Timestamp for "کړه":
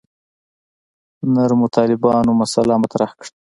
3.19-3.31